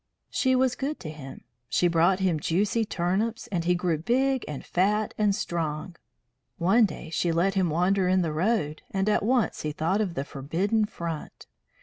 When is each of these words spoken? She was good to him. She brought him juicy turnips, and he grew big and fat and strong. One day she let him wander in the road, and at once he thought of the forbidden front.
She 0.31 0.55
was 0.55 0.73
good 0.73 0.99
to 1.01 1.11
him. 1.11 1.43
She 1.69 1.87
brought 1.87 2.21
him 2.21 2.39
juicy 2.39 2.85
turnips, 2.85 3.45
and 3.51 3.65
he 3.65 3.75
grew 3.75 3.99
big 3.99 4.43
and 4.47 4.65
fat 4.65 5.13
and 5.15 5.35
strong. 5.35 5.95
One 6.57 6.85
day 6.87 7.11
she 7.11 7.31
let 7.31 7.53
him 7.53 7.69
wander 7.69 8.07
in 8.07 8.23
the 8.23 8.33
road, 8.33 8.81
and 8.89 9.07
at 9.07 9.21
once 9.21 9.61
he 9.61 9.71
thought 9.71 10.01
of 10.01 10.15
the 10.15 10.25
forbidden 10.25 10.85
front. 10.85 11.45